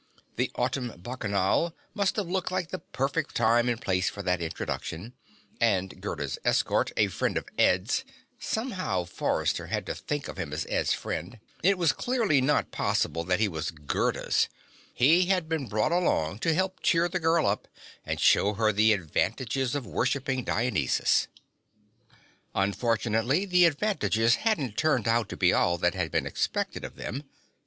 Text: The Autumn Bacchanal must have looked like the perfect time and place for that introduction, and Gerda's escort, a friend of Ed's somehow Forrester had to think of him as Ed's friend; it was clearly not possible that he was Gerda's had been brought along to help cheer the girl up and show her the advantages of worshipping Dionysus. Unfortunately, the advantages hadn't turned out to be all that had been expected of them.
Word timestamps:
The 0.35 0.49
Autumn 0.55 0.93
Bacchanal 0.97 1.75
must 1.93 2.15
have 2.15 2.27
looked 2.27 2.49
like 2.49 2.69
the 2.69 2.79
perfect 2.79 3.35
time 3.35 3.69
and 3.69 3.79
place 3.79 4.09
for 4.09 4.23
that 4.23 4.41
introduction, 4.41 5.13
and 5.59 6.01
Gerda's 6.01 6.39
escort, 6.43 6.91
a 6.97 7.05
friend 7.05 7.37
of 7.37 7.45
Ed's 7.55 8.03
somehow 8.39 9.03
Forrester 9.03 9.67
had 9.67 9.85
to 9.85 9.93
think 9.93 10.27
of 10.27 10.37
him 10.39 10.53
as 10.53 10.65
Ed's 10.67 10.91
friend; 10.93 11.39
it 11.61 11.77
was 11.77 11.91
clearly 11.93 12.41
not 12.41 12.71
possible 12.71 13.23
that 13.25 13.39
he 13.39 13.47
was 13.47 13.69
Gerda's 13.69 14.49
had 14.97 15.47
been 15.47 15.67
brought 15.67 15.91
along 15.91 16.39
to 16.39 16.53
help 16.55 16.81
cheer 16.81 17.07
the 17.07 17.19
girl 17.19 17.45
up 17.45 17.67
and 18.03 18.19
show 18.19 18.53
her 18.55 18.71
the 18.71 18.93
advantages 18.93 19.75
of 19.75 19.85
worshipping 19.85 20.43
Dionysus. 20.43 21.27
Unfortunately, 22.55 23.45
the 23.45 23.65
advantages 23.65 24.37
hadn't 24.41 24.77
turned 24.77 25.07
out 25.07 25.29
to 25.29 25.37
be 25.37 25.53
all 25.53 25.77
that 25.77 25.93
had 25.93 26.09
been 26.09 26.25
expected 26.25 26.83
of 26.83 26.95
them. 26.95 27.21